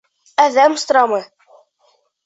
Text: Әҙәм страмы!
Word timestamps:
Әҙәм 0.45 0.79
страмы! 0.85 1.23